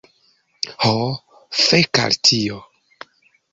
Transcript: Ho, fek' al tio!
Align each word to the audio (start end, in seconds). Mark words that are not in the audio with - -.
Ho, 0.85 0.93
fek' 1.65 2.03
al 2.07 2.19
tio! 2.31 2.61